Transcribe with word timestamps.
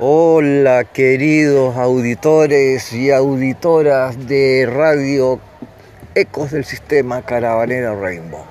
Hola 0.00 0.82
queridos 0.82 1.76
auditores 1.76 2.92
y 2.92 3.12
auditoras 3.12 4.26
de 4.26 4.68
Radio 4.68 5.38
Ecos 6.16 6.50
del 6.50 6.64
Sistema 6.64 7.22
Caravanera 7.22 7.94
Rainbow. 7.94 8.44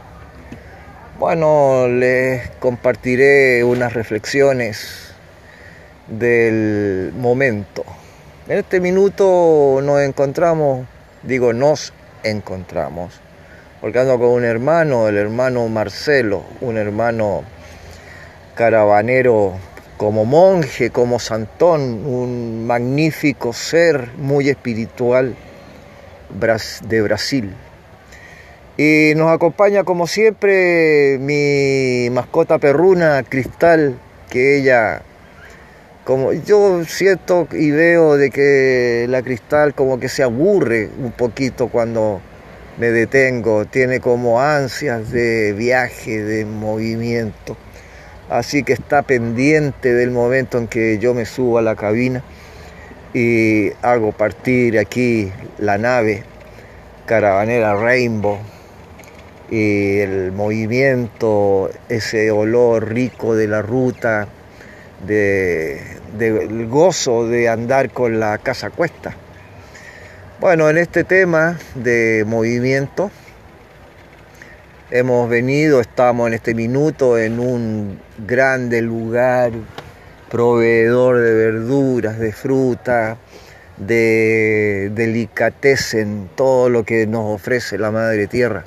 Bueno, 1.19 1.89
les 1.89 2.49
compartiré 2.61 3.61
unas 3.65 3.91
reflexiones 3.91 5.13
del 6.07 7.11
momento. 7.17 7.83
En 8.47 8.59
este 8.59 8.79
minuto 8.79 9.81
nos 9.83 9.99
encontramos, 9.99 10.87
digo 11.23 11.51
nos 11.51 11.91
encontramos, 12.23 13.19
porque 13.81 13.99
ando 13.99 14.17
con 14.17 14.29
un 14.29 14.45
hermano, 14.45 15.09
el 15.09 15.17
hermano 15.17 15.67
Marcelo, 15.67 16.45
un 16.61 16.77
hermano 16.77 17.43
caravanero 18.55 19.57
como 20.03 20.25
monje, 20.25 20.89
como 20.89 21.17
santón, 21.17 22.05
un 22.05 22.67
magnífico 22.67 23.53
ser 23.53 24.09
muy 24.17 24.49
espiritual 24.49 25.33
de 26.81 27.01
Brasil. 27.01 27.55
Y 28.75 29.13
nos 29.15 29.31
acompaña 29.31 29.85
como 29.85 30.05
siempre 30.05 31.17
mi 31.21 32.09
mascota 32.09 32.57
perruna, 32.57 33.23
Cristal, 33.23 33.97
que 34.29 34.57
ella, 34.57 35.03
como 36.03 36.33
yo 36.33 36.83
siento 36.83 37.47
y 37.53 37.71
veo 37.71 38.17
de 38.17 38.29
que 38.29 39.05
la 39.07 39.21
Cristal 39.21 39.73
como 39.73 40.01
que 40.01 40.09
se 40.09 40.21
aburre 40.21 40.89
un 41.01 41.13
poquito 41.13 41.69
cuando 41.69 42.19
me 42.77 42.87
detengo, 42.87 43.63
tiene 43.63 44.01
como 44.01 44.41
ansias 44.41 45.11
de 45.11 45.53
viaje, 45.53 46.21
de 46.21 46.43
movimiento. 46.43 47.55
Así 48.29 48.63
que 48.63 48.73
está 48.73 49.01
pendiente 49.01 49.93
del 49.93 50.11
momento 50.11 50.57
en 50.57 50.67
que 50.67 50.97
yo 50.97 51.13
me 51.13 51.25
subo 51.25 51.57
a 51.57 51.61
la 51.61 51.75
cabina 51.75 52.23
y 53.13 53.71
hago 53.81 54.11
partir 54.11 54.79
aquí 54.79 55.31
la 55.59 55.77
nave 55.77 56.23
caravanera 57.05 57.75
Rainbow 57.75 58.39
y 59.51 59.99
el 59.99 60.31
movimiento, 60.31 61.69
ese 61.89 62.31
olor 62.31 62.91
rico 62.91 63.35
de 63.35 63.47
la 63.47 63.61
ruta, 63.61 64.27
del 65.05 66.67
gozo 66.67 67.27
de 67.27 67.49
andar 67.49 67.91
con 67.91 68.19
la 68.19 68.37
casa 68.39 68.69
cuesta. 68.69 69.13
Bueno, 70.39 70.69
en 70.69 70.77
este 70.77 71.03
tema 71.03 71.59
de 71.75 72.23
movimiento, 72.25 73.11
hemos 74.93 75.27
venido, 75.27 75.81
estamos 75.81 76.27
en 76.27 76.35
este 76.35 76.53
minuto 76.53 77.17
en 77.17 77.39
un 77.39 77.99
grande 78.19 78.83
lugar, 78.83 79.51
proveedor 80.29 81.17
de 81.17 81.33
verduras, 81.33 82.19
de 82.19 82.31
fruta, 82.31 83.17
de 83.77 84.91
delicatessen, 84.93 86.29
todo 86.35 86.69
lo 86.69 86.83
que 86.83 87.07
nos 87.07 87.25
ofrece 87.33 87.79
la 87.79 87.89
Madre 87.89 88.27
Tierra 88.27 88.65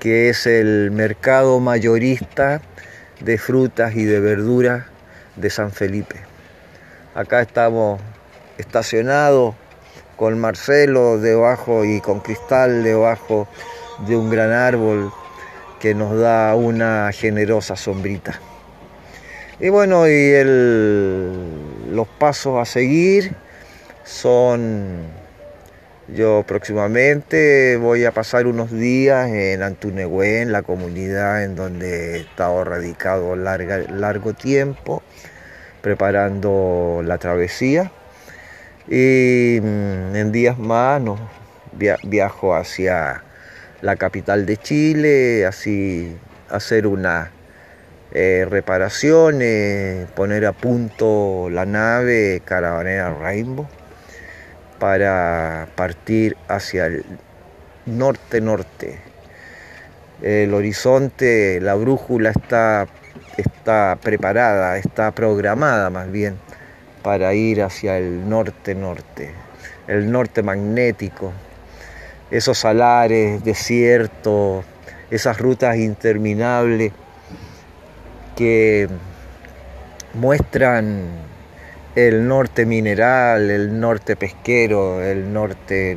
que 0.00 0.28
es 0.28 0.46
el 0.46 0.90
mercado 0.90 1.60
mayorista 1.60 2.60
de 3.20 3.38
frutas 3.38 3.94
y 3.96 4.04
de 4.04 4.20
verduras 4.20 4.84
de 5.36 5.48
San 5.48 5.70
Felipe. 5.70 6.16
Acá 7.14 7.40
estamos 7.40 8.02
estacionados 8.58 9.54
con 10.16 10.38
Marcelo 10.38 11.18
debajo 11.18 11.86
y 11.86 12.02
con 12.02 12.20
Cristal 12.20 12.82
debajo 12.82 13.48
de 14.06 14.14
un 14.14 14.28
gran 14.28 14.50
árbol 14.50 15.10
que 15.84 15.94
nos 15.94 16.18
da 16.18 16.54
una 16.54 17.12
generosa 17.12 17.76
sombrita. 17.76 18.40
Y 19.60 19.68
bueno, 19.68 20.08
y 20.08 20.32
los 21.92 22.08
pasos 22.18 22.58
a 22.58 22.64
seguir 22.64 23.34
son 24.02 25.02
yo 26.08 26.42
próximamente 26.48 27.76
voy 27.76 28.06
a 28.06 28.12
pasar 28.12 28.46
unos 28.46 28.72
días 28.72 29.28
en 29.28 29.62
Antunehue, 29.62 30.40
en 30.40 30.52
la 30.52 30.62
comunidad 30.62 31.44
en 31.44 31.54
donde 31.54 32.14
he 32.14 32.20
estado 32.20 32.64
radicado 32.64 33.36
largo 33.36 34.32
tiempo, 34.32 35.02
preparando 35.82 37.02
la 37.04 37.18
travesía. 37.18 37.92
Y 38.88 39.60
mm, 39.60 40.16
en 40.16 40.32
días 40.32 40.58
más 40.58 41.02
viajo 42.04 42.54
hacia 42.54 43.22
la 43.84 43.96
capital 43.96 44.46
de 44.46 44.56
Chile, 44.56 45.44
así 45.44 46.16
hacer 46.48 46.86
una 46.86 47.30
eh, 48.12 48.46
reparaciones, 48.48 50.08
poner 50.12 50.46
a 50.46 50.52
punto 50.52 51.50
la 51.50 51.66
nave 51.66 52.40
Caravanera 52.46 53.12
Rainbow 53.12 53.68
para 54.78 55.68
partir 55.76 56.34
hacia 56.48 56.86
el 56.86 57.04
norte-norte. 57.84 59.00
El 60.22 60.54
horizonte, 60.54 61.60
la 61.60 61.74
brújula 61.74 62.30
está, 62.30 62.86
está 63.36 63.98
preparada, 64.02 64.78
está 64.78 65.10
programada 65.10 65.90
más 65.90 66.10
bien 66.10 66.38
para 67.02 67.34
ir 67.34 67.62
hacia 67.62 67.98
el 67.98 68.30
norte-norte, 68.30 69.30
el 69.88 70.10
norte 70.10 70.42
magnético, 70.42 71.34
esos 72.30 72.58
salares, 72.58 73.44
desiertos, 73.44 74.64
esas 75.10 75.38
rutas 75.38 75.76
interminables 75.76 76.92
que 78.36 78.88
muestran 80.14 81.24
el 81.94 82.26
norte 82.26 82.66
mineral, 82.66 83.50
el 83.50 83.78
norte 83.78 84.16
pesquero, 84.16 85.02
el 85.02 85.32
norte 85.32 85.96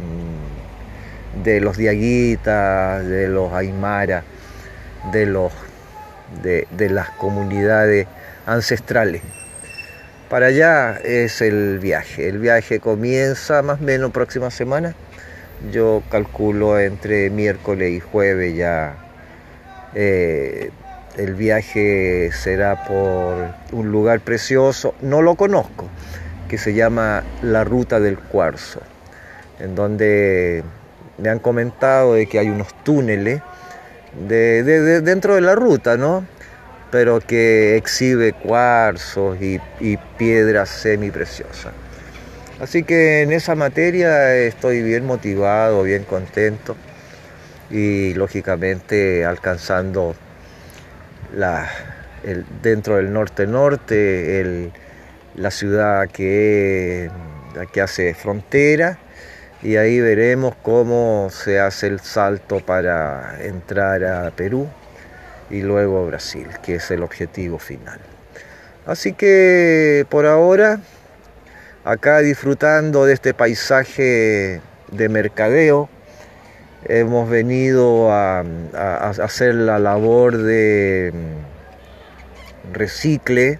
de 1.43 1.61
los 1.61 1.77
diaguitas, 1.77 3.05
de 3.05 3.27
los 3.27 3.51
aymara, 3.53 4.23
de, 5.11 5.25
los, 5.25 5.51
de, 6.43 6.89
las 6.89 7.09
comunidades 7.11 8.07
ancestrales. 8.45 9.21
Para 10.29 10.47
allá 10.47 10.97
es 11.03 11.41
el 11.41 11.79
viaje. 11.79 12.27
El 12.27 12.39
viaje 12.39 12.79
comienza 12.79 13.61
más 13.61 13.79
o 13.79 13.83
menos 13.83 14.11
próxima 14.11 14.51
semana. 14.51 14.93
Yo 15.71 16.03
calculo 16.11 16.79
entre 16.79 17.29
miércoles 17.29 17.91
y 17.91 17.99
jueves 17.99 18.55
ya 18.55 18.95
eh, 19.95 20.69
el 21.17 21.33
viaje 21.33 22.29
será 22.31 22.85
por 22.85 23.47
un 23.71 23.91
lugar 23.91 24.19
precioso, 24.19 24.93
no 25.01 25.23
lo 25.23 25.35
conozco, 25.35 25.89
que 26.47 26.59
se 26.59 26.73
llama 26.75 27.23
la 27.41 27.63
Ruta 27.63 27.99
del 27.99 28.19
Cuarzo, 28.19 28.81
en 29.59 29.73
donde 29.73 30.63
me 31.17 31.29
han 31.29 31.39
comentado 31.39 32.13
de 32.13 32.27
que 32.27 32.37
hay 32.37 32.49
unos 32.49 32.67
túneles 32.83 33.41
de, 34.27 35.01
dentro 35.01 35.33
de 35.35 35.41
la 35.41 35.55
ruta, 35.55 35.97
¿no? 35.97 36.23
Pero 36.91 37.19
que 37.19 37.75
exhibe 37.75 38.33
cuarzos 38.33 39.41
y, 39.41 39.59
y 39.79 39.97
piedras 40.17 40.69
semipreciosas. 40.69 41.73
Así 42.59 42.83
que 42.83 43.21
en 43.21 43.31
esa 43.31 43.53
materia 43.53 44.35
estoy 44.35 44.81
bien 44.81 45.05
motivado, 45.05 45.83
bien 45.83 46.03
contento 46.03 46.75
y 47.69 48.15
lógicamente 48.15 49.25
alcanzando 49.25 50.15
dentro 52.63 52.95
del 52.95 53.13
norte-norte, 53.13 54.71
la 55.35 55.51
ciudad 55.51 56.09
que, 56.09 57.11
que 57.71 57.81
hace 57.81 58.15
frontera 58.15 58.97
y 59.61 59.75
ahí 59.75 59.99
veremos 59.99 60.55
cómo 60.63 61.29
se 61.31 61.59
hace 61.59 61.87
el 61.87 61.99
salto 61.99 62.59
para 62.59 63.37
entrar 63.41 64.03
a 64.03 64.31
Perú 64.31 64.67
y 65.51 65.61
luego 65.61 66.03
a 66.03 66.07
Brasil, 66.07 66.47
que 66.63 66.75
es 66.75 66.89
el 66.89 67.03
objetivo 67.03 67.59
final. 67.59 67.99
Así 68.87 69.13
que 69.13 70.05
por 70.09 70.25
ahora, 70.25 70.79
acá 71.87 72.19
disfrutando 72.19 73.05
de 73.05 73.13
este 73.13 73.33
paisaje 73.33 74.59
de 74.91 75.09
mercadeo, 75.09 75.87
hemos 76.83 77.29
venido 77.29 78.11
a, 78.11 78.43
hacer 79.23 79.55
la 79.55 79.79
labor 79.79 80.37
de 80.37 81.13
mm, 81.13 82.73
recicle, 82.73 83.59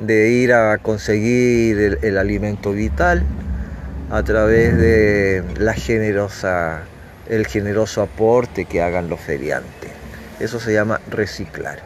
de 0.00 0.30
ir 0.30 0.52
a 0.52 0.76
conseguir 0.78 1.98
el, 2.02 2.18
alimento 2.18 2.72
vital 2.72 3.22
a 4.10 4.24
través 4.24 4.76
de 4.76 5.44
la 5.56 5.74
generosa, 5.74 6.82
el 7.28 7.46
generoso 7.46 8.02
aporte 8.02 8.64
que 8.64 8.82
hagan 8.82 9.08
los 9.08 9.20
feriantes. 9.20 9.92
Eso 10.40 10.58
se 10.58 10.72
llama 10.72 11.00
reciclar. 11.08 11.78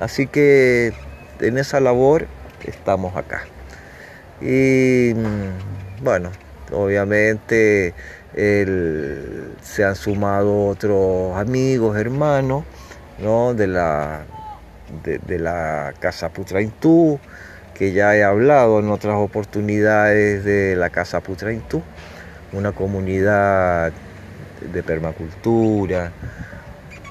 Así 0.00 0.26
que 0.26 0.92
en 1.40 1.58
esa 1.58 1.78
labor 1.78 2.26
estamos 2.66 3.16
acá. 3.16 3.44
Y 4.40 5.12
mm, 5.14 6.02
bueno, 6.04 6.30
obviamente 6.72 7.94
se 8.34 9.84
han 9.84 9.96
sumado 9.96 10.68
otros 10.68 11.36
amigos, 11.36 11.96
hermanos, 11.96 12.64
de, 13.18 13.66
la, 13.66 14.22
de, 15.04 15.38
la 15.38 15.92
Casa 15.98 16.30
Putraintú, 16.30 17.18
que 17.74 17.92
ya 17.92 18.16
he 18.16 18.24
hablado 18.24 18.78
en 18.80 18.90
otras 18.90 19.16
oportunidades 19.16 20.44
de 20.44 20.76
la 20.76 20.90
Casa 20.90 21.20
Putraintú, 21.20 21.82
una 22.52 22.72
comunidad 22.72 23.92
de 24.72 24.82
permacultura, 24.82 26.12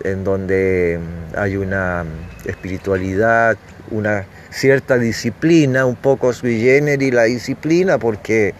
en 0.03 0.23
donde 0.23 0.99
hay 1.35 1.55
una 1.57 2.05
espiritualidad, 2.45 3.57
una 3.91 4.25
cierta 4.49 4.97
disciplina, 4.97 5.85
un 5.85 5.95
poco 5.95 6.33
sui 6.33 6.61
generis 6.61 7.13
la 7.13 7.23
disciplina, 7.23 7.97
porque 7.97 8.53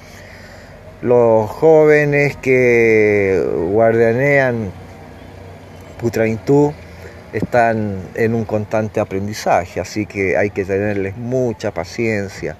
los 1.01 1.50
jóvenes 1.50 2.36
que 2.38 3.44
guardianean 3.71 4.71
Putraintú 6.00 6.74
están 7.33 7.97
en 8.15 8.33
un 8.33 8.45
constante 8.45 9.00
aprendizaje, 9.00 9.80
así 9.80 10.06
que 10.06 10.38
hay 10.38 10.50
que 10.50 10.65
tenerles 10.65 11.18
mucha 11.18 11.71
paciencia 11.71 12.56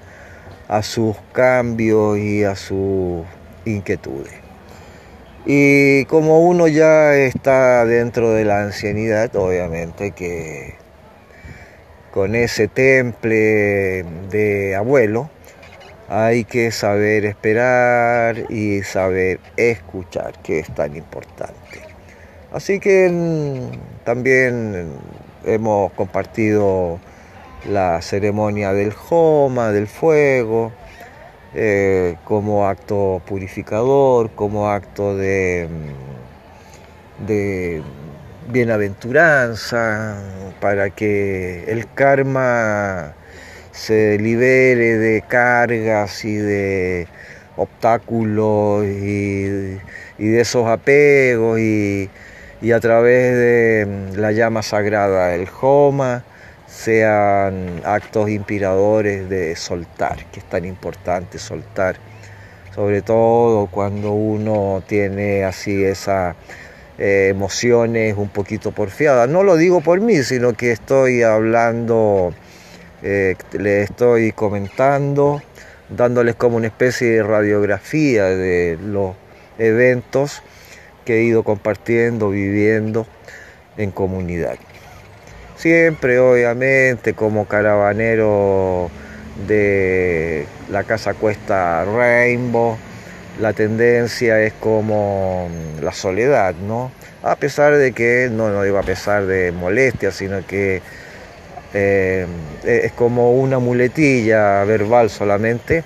a 0.68 0.84
sus 0.84 1.16
cambios 1.34 2.18
y 2.20 2.44
a 2.44 2.56
sus 2.56 3.26
inquietudes. 3.66 4.49
Y 5.46 6.06
como 6.06 6.42
uno 6.42 6.68
ya 6.68 7.16
está 7.16 7.86
dentro 7.86 8.32
de 8.32 8.46
la 8.46 8.64
ancianidad, 8.64 9.36
obviamente 9.36 10.12
que 10.12 10.76
con 12.12 12.36
ese 12.36 12.68
temple 12.68 14.04
de 14.30 14.76
abuelo 14.76 15.30
hay 16.10 16.44
que 16.44 16.72
saber 16.72 17.26
esperar 17.26 18.52
y 18.52 18.82
saber 18.82 19.40
escuchar, 19.58 20.34
que 20.42 20.60
es 20.60 20.74
tan 20.74 20.96
importante. 20.96 21.82
Así 22.52 22.80
que 22.80 23.10
mm, 23.10 24.04
también 24.04 24.92
hemos 25.46 25.92
compartido 25.94 27.00
la 27.70 28.02
ceremonia 28.02 28.74
del 28.74 28.92
Joma, 28.92 29.72
del 29.72 29.88
fuego, 29.88 30.72
eh, 31.56 32.16
como 32.26 32.68
acto 32.68 33.22
purificador, 33.26 34.30
como 34.36 34.70
acto 34.70 35.16
de, 35.18 35.68
mm, 35.70 37.26
de 37.26 37.82
bienaventuranza, 38.50 40.22
para 40.60 40.90
que 40.92 41.64
el 41.68 41.92
karma 41.94 43.14
se 43.72 44.18
libere 44.20 44.98
de 44.98 45.22
cargas 45.28 46.24
y 46.26 46.36
de 46.36 47.08
obstáculos 47.58 48.86
y, 48.86 49.80
de 50.18 50.42
esos 50.42 50.68
apegos 50.68 51.60
y, 51.60 52.10
a 52.74 52.80
través 52.80 53.36
de 53.36 53.88
mm, 53.88 54.20
la 54.20 54.32
llama 54.32 54.62
sagrada 54.62 55.30
del 55.30 55.48
Joma 55.48 56.24
sean 56.70 57.82
actos 57.84 58.30
inspiradores 58.30 59.28
de 59.28 59.56
soltar, 59.56 60.26
que 60.32 60.40
es 60.40 60.46
tan 60.48 60.66
importante 60.66 61.40
soltar, 61.40 61.98
sobre 62.74 63.02
todo 63.02 63.68
cuando 63.68 64.12
uno 64.12 64.84
tiene 64.88 65.44
así 65.44 65.84
esas 65.84 66.36
eh, 66.98 67.30
emociones 67.30 68.16
un 68.18 68.30
poquito 68.30 68.72
porfiadas. 68.72 69.28
No 69.28 69.44
lo 69.44 69.58
digo 69.58 69.82
por 69.82 70.00
mí, 70.00 70.22
sino 70.24 70.54
que 70.54 70.72
estoy 70.72 71.24
hablando, 71.24 72.34
eh, 73.02 73.36
le 73.54 73.82
estoy 73.84 74.32
comentando, 74.32 75.42
dándoles 75.90 76.36
como 76.36 76.58
una 76.58 76.68
especie 76.68 77.10
de 77.10 77.24
radiografía 77.24 78.26
de 78.26 78.78
los 78.82 79.16
eventos 79.58 80.44
que 81.04 81.20
he 81.20 81.24
ido 81.24 81.44
compartiendo, 81.44 82.30
viviendo 82.30 83.08
en 83.76 83.92
comunidad. 83.92 84.58
Siempre, 85.60 86.20
obviamente, 86.20 87.16
como 87.16 87.46
caravanero 87.46 88.90
de 89.46 90.46
la 90.72 90.86
Casa 90.86 91.16
Cuesta 91.16 91.84
Rainbow, 91.84 92.78
la 93.42 93.52
tendencia 93.52 94.42
es 94.42 94.54
como 94.54 95.50
la 95.82 95.92
soledad, 95.92 96.56
¿no? 96.56 96.94
A 97.24 97.36
pesar 97.36 97.76
de 97.76 97.92
que, 97.92 98.30
no, 98.32 98.48
no 98.52 98.64
digo 98.64 98.78
a 98.78 98.84
pesar 98.84 99.26
de 99.26 99.52
molestia, 99.52 100.12
sino 100.12 100.48
que 100.48 100.82
eh, 101.74 102.26
es 102.64 102.94
como 102.94 103.34
una 103.34 103.60
muletilla 103.60 104.64
verbal 104.64 105.10
solamente. 105.10 105.84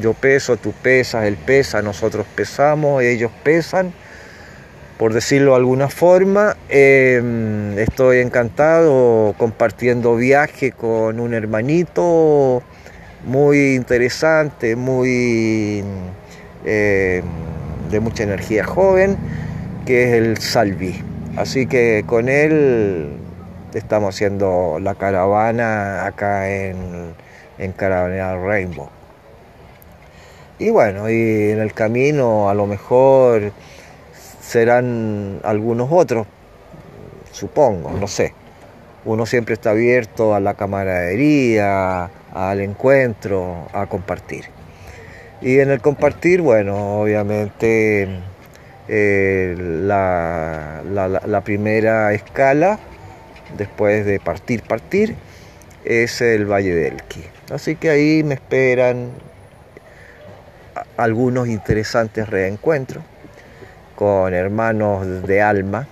Yo 0.00 0.14
peso, 0.14 0.56
tú 0.56 0.72
pesas, 0.72 1.26
él 1.26 1.36
pesa, 1.36 1.80
nosotros 1.80 2.26
pesamos, 2.34 3.04
ellos 3.04 3.30
pesan 3.44 3.92
por 4.98 5.12
decirlo 5.12 5.52
de 5.52 5.56
alguna 5.58 5.88
forma. 5.88 6.56
Em, 6.68 7.78
estoy 7.78 8.18
encantado 8.18 9.34
compartiendo 9.38 10.16
viaje 10.16 10.72
con 10.72 11.20
un 11.20 11.34
hermanito 11.34 12.62
muy 13.24 13.74
interesante, 13.74 14.76
muy 14.76 15.84
em, 16.64 17.22
de 17.90 18.00
mucha 18.00 18.22
energía 18.22 18.64
joven, 18.64 19.16
que 19.84 20.04
es 20.04 20.14
el 20.14 20.38
Salvi. 20.38 21.02
Así 21.36 21.66
que 21.66 22.04
con 22.06 22.28
él 22.28 23.10
estamos 23.74 24.14
haciendo 24.14 24.78
la 24.80 24.94
caravana 24.94 26.06
acá 26.06 26.48
en, 26.50 27.14
en 27.58 27.74
Rainbow. 27.78 28.88
Y 30.58 30.70
bueno, 30.70 31.10
y 31.10 31.50
en 31.50 31.60
el 31.60 31.74
camino 31.74 32.48
a 32.48 32.54
lo 32.54 32.66
mejor 32.66 33.52
serán 34.46 35.40
algunos 35.42 35.88
otros, 35.90 36.26
supongo, 37.32 37.90
no 37.90 38.06
sé. 38.06 38.32
Uno 39.04 39.26
siempre 39.26 39.54
está 39.54 39.70
abierto 39.70 40.34
a 40.34 40.40
la 40.40 40.54
camaradería, 40.54 42.10
al 42.32 42.60
encuentro, 42.60 43.68
a 43.72 43.86
compartir. 43.86 44.46
Y 45.40 45.58
en 45.58 45.70
el 45.70 45.80
compartir, 45.80 46.42
bueno, 46.42 47.00
obviamente 47.00 48.08
eh, 48.88 49.54
la, 49.58 51.42
primera 51.44 52.12
escala, 52.12 52.78
después 53.56 54.06
de 54.06 54.18
partir, 54.18 54.62
partir, 54.62 55.14
es 55.84 56.20
el 56.20 56.46
Valle 56.46 56.74
del 56.74 56.94
Elqui. 56.94 57.24
Así 57.52 57.76
que 57.76 57.90
ahí 57.90 58.22
me 58.24 58.34
esperan 58.34 59.10
algunos 60.96 61.46
interesantes 61.48 62.28
reencuentros 62.28 63.04
con 63.96 64.32
hermanos 64.34 65.26
de 65.26 65.42
alma 65.42 65.88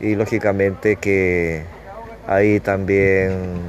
y 0.00 0.14
lógicamente 0.14 0.96
que 0.96 1.62
ahí 2.26 2.60
también 2.60 3.60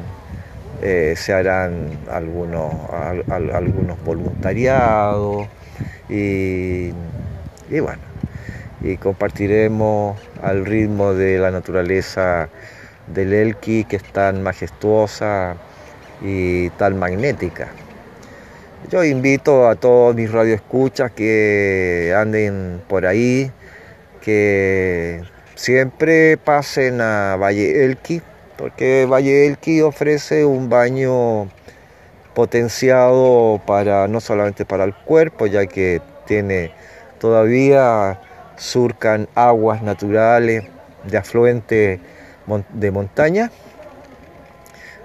eh, 0.82 1.14
se 1.16 1.34
harán 1.34 1.98
algunos, 2.12 2.74
algunos 3.30 4.04
voluntariados 4.04 5.48
y, 6.10 6.92
y 7.70 7.80
bueno, 7.80 8.02
y 8.82 8.98
compartiremos 8.98 10.20
al 10.42 10.66
ritmo 10.66 11.14
de 11.14 11.40
la 11.40 11.52
naturaleza 11.52 12.50
del 13.08 13.34
Elqui 13.34 13.86
que 13.86 13.96
es 13.98 14.04
tan 14.04 14.44
majestuosa 14.44 15.56
y 16.22 16.70
tan 16.72 16.98
magnética. 16.98 17.70
Yo 18.90 19.04
invito 19.04 19.68
a 19.68 19.76
todos 19.76 20.16
mis 20.16 20.32
radioescuchas 20.32 21.12
que 21.12 22.16
anden 22.16 22.82
por 22.88 23.06
ahí, 23.06 23.52
que 24.22 25.24
siempre 25.56 26.38
pasen 26.38 27.02
a 27.02 27.36
Valle 27.36 27.84
Elqui, 27.84 28.22
porque 28.58 29.06
Valle 29.06 29.46
Elqui 29.46 29.82
ofrece 29.82 30.46
un 30.46 30.70
baño 30.70 31.50
potenciado 32.34 33.62
para 33.68 34.08
no 34.08 34.22
solamente 34.22 34.64
para 34.64 34.86
el 34.86 34.96
cuerpo, 34.96 35.48
ya 35.48 35.66
que 35.66 36.02
tiene 36.26 36.72
todavía 37.20 38.22
surcan 38.56 39.28
aguas 39.36 39.84
naturales 39.84 40.64
de 41.04 41.18
afluente 41.18 42.00
de 42.70 42.92
montaña. 42.92 43.52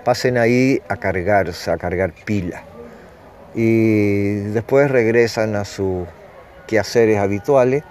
Pasen 0.04 0.38
ahí 0.38 0.80
a 0.88 0.96
cargarse, 0.98 1.68
a 1.68 1.76
cargar 1.76 2.12
pila 2.24 2.62
y 3.54 4.34
después 4.52 4.90
regresan 4.90 5.56
a 5.56 5.64
sus 5.64 6.06
quehaceres 6.66 7.18
habituales 7.18 7.84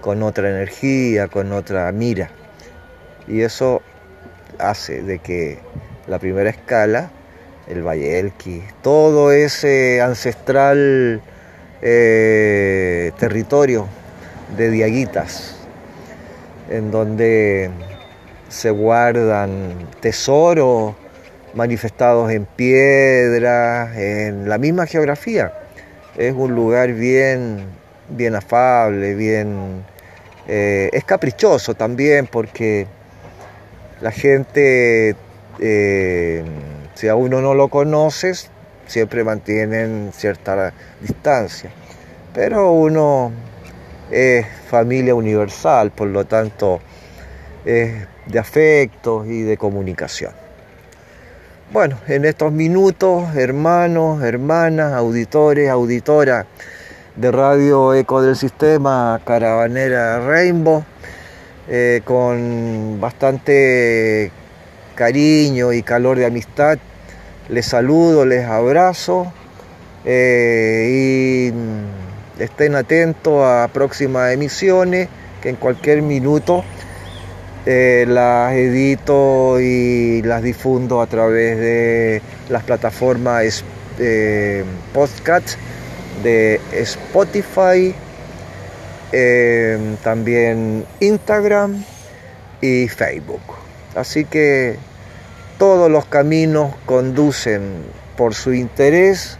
con 0.00 0.22
otra 0.22 0.50
energía, 0.50 1.28
con 1.28 1.52
otra 1.52 1.90
mira. 1.92 2.30
Y 3.26 3.40
eso 3.40 3.82
hace 4.58 5.02
de 5.02 5.18
que 5.18 5.58
la 6.06 6.18
primera 6.18 6.50
escala, 6.50 7.10
el 7.66 7.82
Valle 7.82 8.18
Elqui, 8.18 8.62
todo 8.82 9.32
ese 9.32 10.00
ancestral 10.00 11.20
eh, 11.82 13.10
territorio 13.18 13.88
de 14.56 14.70
diaguitas, 14.70 15.56
en 16.70 16.90
donde 16.90 17.70
se 18.48 18.70
guardan 18.70 19.88
tesoros 20.00 20.94
manifestados 21.56 22.30
en 22.30 22.44
piedra, 22.44 23.90
en 23.96 24.48
la 24.48 24.58
misma 24.58 24.86
geografía. 24.86 25.52
Es 26.16 26.34
un 26.34 26.54
lugar 26.54 26.92
bien, 26.92 27.64
bien 28.10 28.36
afable, 28.36 29.14
bien... 29.14 29.84
Eh, 30.48 30.90
es 30.92 31.02
caprichoso 31.02 31.74
también 31.74 32.28
porque 32.28 32.86
la 34.00 34.12
gente, 34.12 35.16
eh, 35.58 36.44
si 36.94 37.08
a 37.08 37.16
uno 37.16 37.40
no 37.40 37.54
lo 37.54 37.68
conoces, 37.68 38.48
siempre 38.86 39.24
mantienen 39.24 40.12
cierta 40.14 40.72
distancia. 41.00 41.70
Pero 42.32 42.70
uno 42.70 43.32
es 44.10 44.46
familia 44.68 45.14
universal, 45.14 45.90
por 45.90 46.08
lo 46.08 46.26
tanto 46.26 46.80
es 47.64 48.06
de 48.26 48.38
afectos 48.38 49.26
y 49.26 49.42
de 49.42 49.56
comunicación. 49.56 50.45
Bueno, 51.72 51.98
en 52.06 52.24
estos 52.24 52.52
minutos, 52.52 53.34
hermanos, 53.34 54.22
hermanas, 54.22 54.92
auditores, 54.92 55.68
auditoras 55.68 56.46
de 57.16 57.32
Radio 57.32 57.92
Eco 57.92 58.22
del 58.22 58.36
Sistema 58.36 59.20
Caravanera 59.24 60.20
Rainbow, 60.20 60.84
eh, 61.66 62.02
con 62.04 63.00
bastante 63.00 64.30
cariño 64.94 65.72
y 65.72 65.82
calor 65.82 66.18
de 66.18 66.26
amistad, 66.26 66.78
les 67.48 67.66
saludo, 67.66 68.24
les 68.24 68.46
abrazo 68.46 69.32
eh, 70.04 71.50
y 71.50 72.42
estén 72.42 72.76
atentos 72.76 73.42
a 73.44 73.68
próximas 73.72 74.32
emisiones 74.32 75.08
que 75.42 75.48
en 75.48 75.56
cualquier 75.56 76.02
minuto 76.02 76.62
eh, 77.68 78.04
las 78.06 78.52
edito 78.52 79.58
y 79.60 80.22
las 80.22 80.40
difundo 80.40 81.00
a 81.00 81.08
través 81.08 81.58
de 81.58 82.22
las 82.48 82.62
plataformas 82.62 83.64
eh, 83.98 84.64
podcast 84.94 85.56
de 86.22 86.60
Spotify, 86.70 87.92
eh, 89.10 89.96
también 90.04 90.86
Instagram 91.00 91.84
y 92.60 92.86
Facebook. 92.86 93.42
Así 93.96 94.24
que 94.24 94.76
todos 95.58 95.90
los 95.90 96.04
caminos 96.04 96.72
conducen 96.84 97.82
por 98.16 98.34
su 98.34 98.54
interés 98.54 99.38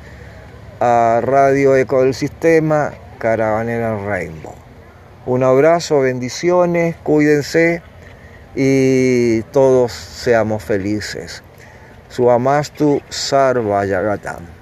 a 0.81 1.21
Radio 1.23 1.77
Eco 1.77 2.03
del 2.03 2.15
Sistema 2.15 2.93
Caravanera 3.19 3.97
Rainbow. 4.05 4.55
Un 5.27 5.45
abrazo, 5.45 6.01
bendiciones, 6.01 6.97
cuídense 7.05 7.83
y 8.57 9.43
todos 9.53 9.93
seamos 9.93 10.65
felices. 10.65 11.43
Suamastu 12.09 13.03
Sarvayagatam. 13.11 14.56